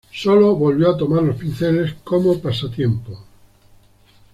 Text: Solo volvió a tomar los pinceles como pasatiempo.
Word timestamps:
Solo 0.11 0.55
volvió 0.55 0.89
a 0.89 0.97
tomar 0.97 1.21
los 1.21 1.35
pinceles 1.35 1.93
como 2.03 2.41
pasatiempo. 2.41 3.19